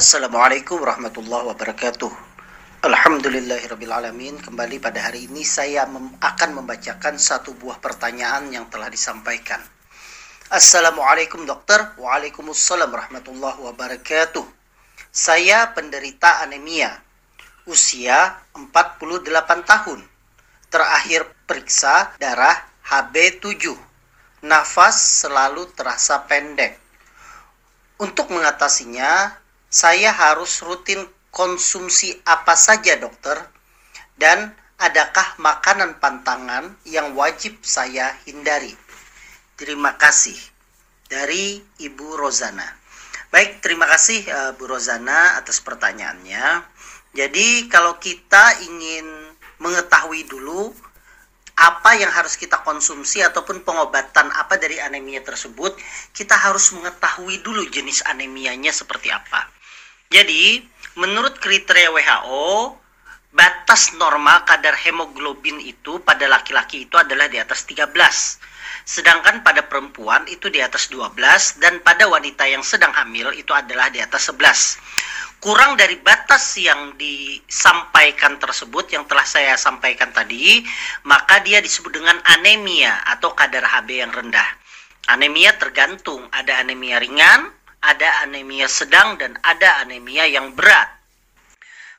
[0.00, 2.08] Assalamualaikum warahmatullahi wabarakatuh.
[2.88, 9.60] Alhamdulillahirrabbilalamin Kembali pada hari ini saya mem akan membacakan satu buah pertanyaan yang telah disampaikan.
[10.48, 11.92] Assalamualaikum dokter.
[12.00, 14.40] Waalaikumsalam warahmatullahi wabarakatuh.
[15.12, 16.96] Saya penderita anemia
[17.68, 19.28] Usia 48
[19.68, 20.00] tahun.
[20.72, 22.56] Terakhir periksa darah
[22.88, 23.76] HB7
[24.48, 26.80] Nafas selalu terasa pendek.
[28.00, 29.36] Untuk mengatasinya,
[29.70, 33.38] saya harus rutin konsumsi apa saja dokter?
[34.18, 34.50] Dan
[34.82, 38.74] adakah makanan pantangan yang wajib saya hindari?
[39.54, 40.36] Terima kasih.
[41.06, 42.66] Dari Ibu Rozana.
[43.30, 46.66] Baik, terima kasih uh, Bu Rozana atas pertanyaannya.
[47.14, 49.06] Jadi kalau kita ingin
[49.62, 50.74] mengetahui dulu
[51.60, 55.76] apa yang harus kita konsumsi ataupun pengobatan apa dari anemia tersebut,
[56.16, 59.46] kita harus mengetahui dulu jenis anemianya seperti apa.
[60.10, 60.58] Jadi,
[60.98, 62.74] menurut kriteria WHO,
[63.30, 67.94] batas normal kadar hemoglobin itu pada laki-laki itu adalah di atas 13.
[68.82, 73.86] Sedangkan pada perempuan itu di atas 12 dan pada wanita yang sedang hamil itu adalah
[73.86, 74.82] di atas 11.
[75.38, 80.66] Kurang dari batas yang disampaikan tersebut yang telah saya sampaikan tadi,
[81.06, 84.58] maka dia disebut dengan anemia atau kadar HB yang rendah.
[85.06, 90.88] Anemia tergantung, ada anemia ringan, ada anemia sedang dan ada anemia yang berat.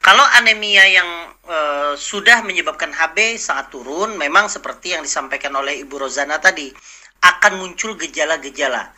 [0.00, 1.10] Kalau anemia yang
[1.44, 1.58] e,
[2.00, 6.72] sudah menyebabkan HB sangat turun, memang seperti yang disampaikan oleh Ibu Rozana tadi,
[7.20, 8.88] akan muncul gejala-gejala.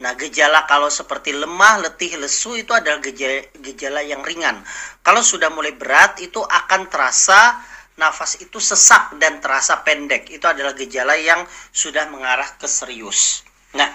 [0.00, 4.60] Nah, gejala kalau seperti lemah, letih, lesu itu adalah gejala, gejala yang ringan.
[5.00, 7.60] Kalau sudah mulai berat, itu akan terasa
[8.00, 10.32] nafas itu sesak dan terasa pendek.
[10.32, 13.44] Itu adalah gejala yang sudah mengarah ke serius.
[13.76, 13.92] Nah,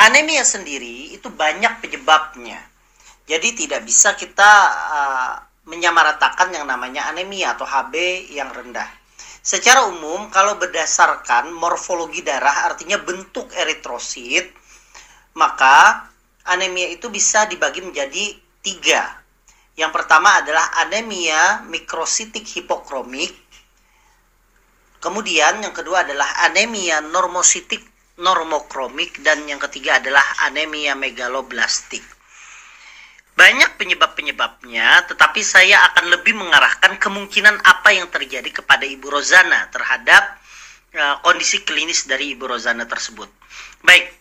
[0.00, 2.60] Anemia sendiri itu banyak penyebabnya.
[3.28, 4.50] Jadi tidak bisa kita
[4.90, 5.34] uh,
[5.68, 7.94] menyamaratakan yang namanya anemia atau HB
[8.34, 8.88] yang rendah.
[9.42, 14.54] Secara umum, kalau berdasarkan morfologi darah, artinya bentuk eritrosit,
[15.34, 16.06] maka
[16.46, 19.02] anemia itu bisa dibagi menjadi tiga.
[19.74, 23.34] Yang pertama adalah anemia mikrositik hipokromik.
[25.02, 27.82] Kemudian yang kedua adalah anemia normositik
[28.22, 32.06] normokromik dan yang ketiga adalah anemia megaloblastik.
[33.32, 40.38] Banyak penyebab-penyebabnya, tetapi saya akan lebih mengarahkan kemungkinan apa yang terjadi kepada Ibu Rozana terhadap
[40.94, 43.26] uh, kondisi klinis dari Ibu Rozana tersebut.
[43.82, 44.14] Baik,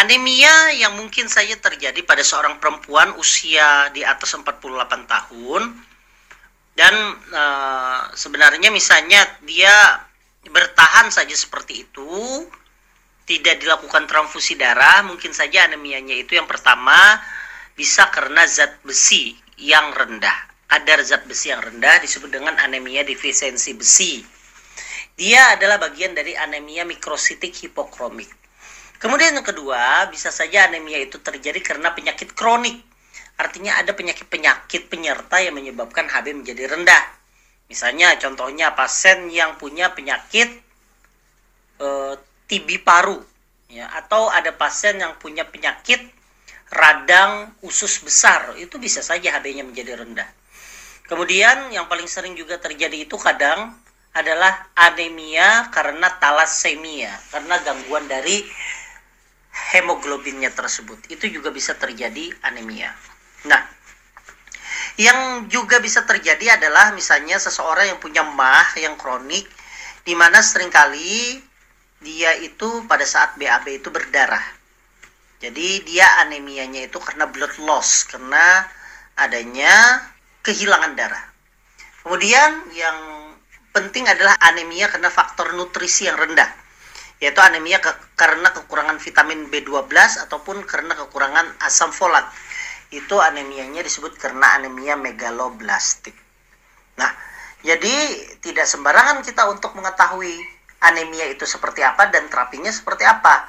[0.00, 4.58] anemia yang mungkin saja terjadi pada seorang perempuan usia di atas 48
[5.06, 5.62] tahun
[6.78, 6.94] dan
[7.34, 9.98] uh, sebenarnya misalnya dia
[10.46, 12.10] bertahan saja seperti itu
[13.28, 16.96] tidak dilakukan transfusi darah, mungkin saja anemianya itu yang pertama
[17.76, 20.48] bisa karena zat besi yang rendah.
[20.64, 24.24] Kadar zat besi yang rendah disebut dengan anemia defisiensi besi.
[25.12, 28.32] Dia adalah bagian dari anemia mikrositik hipokromik.
[28.96, 32.80] Kemudian yang kedua, bisa saja anemia itu terjadi karena penyakit kronik.
[33.38, 37.04] Artinya ada penyakit-penyakit penyerta yang menyebabkan HB menjadi rendah.
[37.68, 40.48] Misalnya contohnya pasien yang punya penyakit
[41.78, 42.14] eh,
[42.48, 43.20] TB paru
[43.68, 46.00] ya atau ada pasien yang punya penyakit
[46.72, 50.28] radang usus besar itu bisa saja HB-nya menjadi rendah.
[51.08, 53.72] Kemudian yang paling sering juga terjadi itu kadang
[54.12, 58.44] adalah anemia karena talasemia, karena gangguan dari
[59.72, 61.08] hemoglobinnya tersebut.
[61.08, 62.92] Itu juga bisa terjadi anemia.
[63.48, 63.62] Nah,
[65.00, 69.48] yang juga bisa terjadi adalah misalnya seseorang yang punya mah yang kronik
[70.04, 71.40] di mana sering kali
[71.98, 74.42] dia itu pada saat BAB itu berdarah.
[75.38, 78.66] Jadi dia anemianya itu karena blood loss, karena
[79.14, 80.02] adanya
[80.42, 81.24] kehilangan darah.
[82.02, 82.98] Kemudian yang
[83.70, 86.50] penting adalah anemia karena faktor nutrisi yang rendah,
[87.22, 89.94] yaitu anemia ke karena kekurangan vitamin B12
[90.26, 92.26] ataupun karena kekurangan asam folat.
[92.90, 96.16] Itu anemianya disebut karena anemia megaloblastik.
[96.98, 97.14] Nah,
[97.62, 97.94] jadi
[98.42, 103.48] tidak sembarangan kita untuk mengetahui anemia itu seperti apa dan terapinya seperti apa.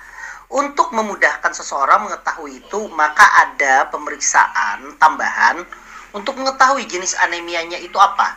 [0.50, 5.62] Untuk memudahkan seseorang mengetahui itu, maka ada pemeriksaan tambahan
[6.18, 8.34] untuk mengetahui jenis anemianya itu apa.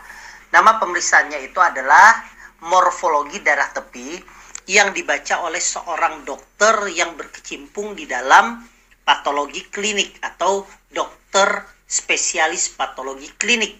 [0.53, 2.21] Nama pemeriksaannya itu adalah
[2.69, 4.21] morfologi darah tepi
[4.69, 8.61] yang dibaca oleh seorang dokter yang berkecimpung di dalam
[9.01, 13.75] patologi klinik atau dokter spesialis patologi klinik.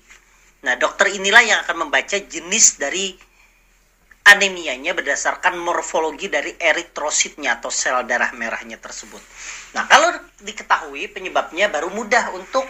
[0.65, 3.15] Nah, dokter inilah yang akan membaca jenis dari
[4.23, 9.19] anemianya berdasarkan morfologi dari eritrositnya atau sel darah merahnya tersebut.
[9.75, 12.63] Nah, kalau diketahui penyebabnya baru mudah untuk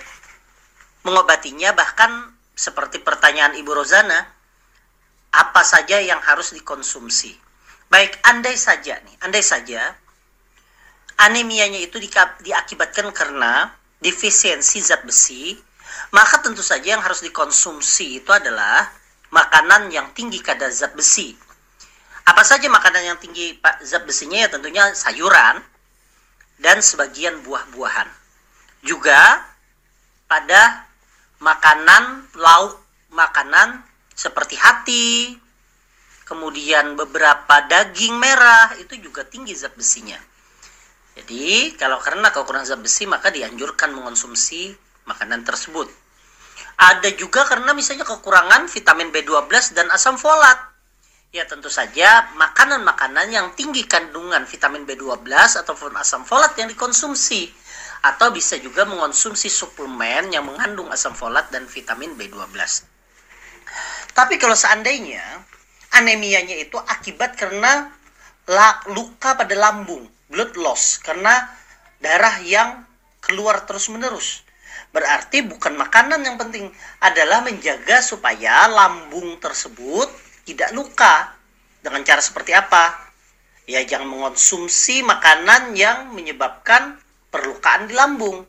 [1.06, 4.26] mengobatinya bahkan seperti pertanyaan Ibu Rozana,
[5.34, 7.38] apa saja yang harus dikonsumsi?
[7.90, 9.94] Baik, andai saja nih, andai saja
[11.22, 12.02] anemianya itu
[12.42, 13.70] diakibatkan karena
[14.02, 15.56] defisiensi zat besi,
[16.12, 18.90] maka tentu saja yang harus dikonsumsi itu adalah
[19.34, 21.34] makanan yang tinggi kadar zat besi.
[22.24, 25.58] Apa saja makanan yang tinggi zat besinya ya tentunya sayuran
[26.62, 28.08] dan sebagian buah-buahan.
[28.86, 29.42] Juga
[30.30, 30.86] pada
[31.42, 32.78] makanan lauk
[33.12, 33.82] makanan
[34.14, 35.36] seperti hati,
[36.30, 40.22] kemudian beberapa daging merah itu juga tinggi zat besinya.
[41.14, 44.78] Jadi kalau karena kekurangan zat besi maka dianjurkan mengonsumsi
[45.10, 46.03] makanan tersebut.
[46.78, 50.60] Ada juga karena misalnya kekurangan vitamin B12 dan asam folat.
[51.34, 57.50] Ya tentu saja makanan-makanan yang tinggi kandungan vitamin B12 ataupun asam folat yang dikonsumsi.
[58.04, 62.52] Atau bisa juga mengonsumsi suplemen yang mengandung asam folat dan vitamin B12.
[64.14, 65.24] Tapi kalau seandainya
[65.96, 67.90] anemianya itu akibat karena
[68.92, 71.48] luka pada lambung, blood loss, karena
[72.04, 72.84] darah yang
[73.24, 74.44] keluar terus-menerus.
[74.94, 76.70] Berarti bukan makanan yang penting,
[77.02, 80.06] adalah menjaga supaya lambung tersebut
[80.46, 81.34] tidak luka.
[81.82, 82.94] Dengan cara seperti apa?
[83.66, 87.02] Ya jangan mengonsumsi makanan yang menyebabkan
[87.34, 88.46] perlukaan di lambung.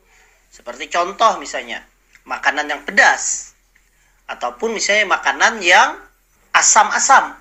[0.52, 1.80] Seperti contoh misalnya,
[2.28, 3.56] makanan yang pedas.
[4.28, 5.96] Ataupun misalnya makanan yang
[6.52, 7.40] asam-asam.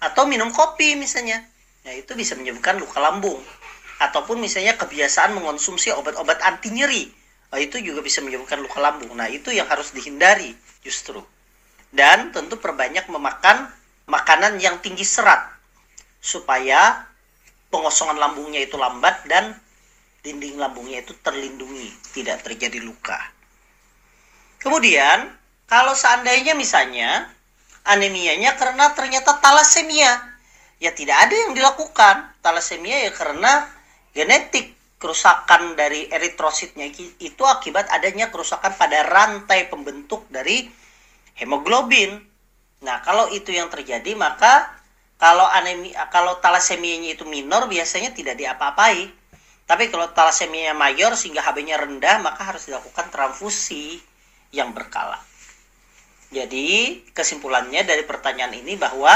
[0.00, 1.44] Atau minum kopi misalnya.
[1.84, 3.38] Ya itu bisa menyebabkan luka lambung.
[4.00, 7.23] Ataupun misalnya kebiasaan mengonsumsi obat-obat anti nyeri
[7.60, 9.14] itu juga bisa menyebabkan luka lambung.
[9.14, 11.22] Nah, itu yang harus dihindari justru.
[11.94, 13.70] Dan tentu perbanyak memakan
[14.10, 15.54] makanan yang tinggi serat
[16.18, 17.06] supaya
[17.70, 19.54] pengosongan lambungnya itu lambat dan
[20.24, 23.20] dinding lambungnya itu terlindungi, tidak terjadi luka.
[24.58, 25.28] Kemudian,
[25.68, 27.28] kalau seandainya misalnya
[27.84, 30.16] anemianya karena ternyata talasemia,
[30.80, 32.32] ya tidak ada yang dilakukan.
[32.40, 33.68] Talasemia ya karena
[34.16, 34.73] genetik
[35.04, 36.88] kerusakan dari eritrositnya
[37.20, 40.64] itu akibat adanya kerusakan pada rantai pembentuk dari
[41.36, 42.24] hemoglobin.
[42.80, 44.72] Nah, kalau itu yang terjadi maka
[45.20, 49.12] kalau anemia kalau talasemianya itu minor biasanya tidak diapa-apai.
[49.68, 54.00] Tapi kalau talasemianya mayor sehingga HB-nya rendah maka harus dilakukan transfusi
[54.56, 55.20] yang berkala.
[56.32, 59.12] Jadi, kesimpulannya dari pertanyaan ini bahwa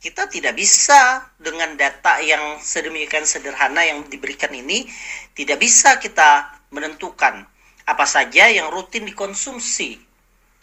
[0.00, 4.86] kita tidak bisa dengan data yang sedemikian sederhana yang diberikan ini
[5.32, 7.48] tidak bisa kita menentukan
[7.86, 9.96] apa saja yang rutin dikonsumsi.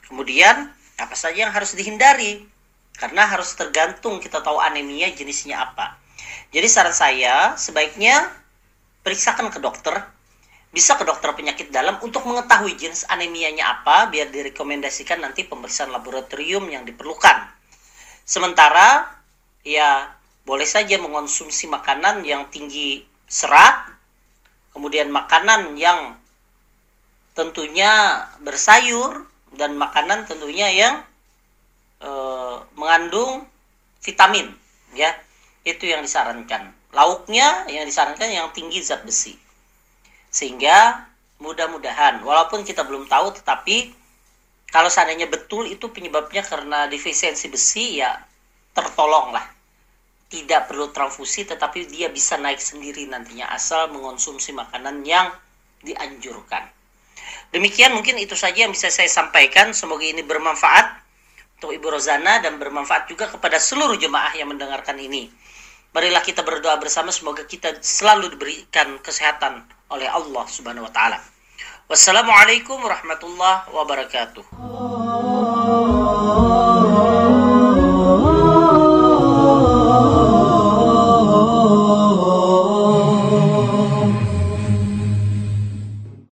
[0.06, 0.70] Kemudian
[1.00, 2.46] apa saja yang harus dihindari
[2.94, 5.98] karena harus tergantung kita tahu anemia jenisnya apa.
[6.54, 8.30] Jadi saran saya sebaiknya
[9.02, 10.06] periksakan ke dokter,
[10.70, 16.70] bisa ke dokter penyakit dalam untuk mengetahui jenis anemianya apa biar direkomendasikan nanti pemeriksaan laboratorium
[16.70, 17.50] yang diperlukan.
[18.24, 19.23] Sementara
[19.64, 20.12] ya
[20.44, 23.96] boleh saja mengonsumsi makanan yang tinggi serat,
[24.76, 26.20] kemudian makanan yang
[27.34, 30.96] tentunya bersayur dan makanan tentunya yang
[32.04, 32.12] e,
[32.76, 33.48] mengandung
[34.04, 34.52] vitamin,
[34.94, 35.16] ya
[35.64, 36.76] itu yang disarankan.
[36.94, 39.34] Lauknya yang disarankan yang tinggi zat besi,
[40.30, 41.08] sehingga
[41.42, 43.92] mudah-mudahan walaupun kita belum tahu tetapi
[44.72, 48.16] kalau seandainya betul itu penyebabnya karena defisiensi besi ya
[48.74, 49.46] tertolong lah
[50.34, 55.30] tidak perlu transfusi tetapi dia bisa naik sendiri nantinya asal mengonsumsi makanan yang
[55.86, 56.66] dianjurkan.
[57.54, 59.78] Demikian mungkin itu saja yang bisa saya sampaikan.
[59.78, 61.06] Semoga ini bermanfaat
[61.62, 65.30] untuk Ibu Rozana dan bermanfaat juga kepada seluruh jemaah yang mendengarkan ini.
[65.94, 69.62] Marilah kita berdoa bersama semoga kita selalu diberikan kesehatan
[69.94, 71.22] oleh Allah Subhanahu wa taala.
[71.86, 74.44] Wassalamualaikum warahmatullahi wabarakatuh.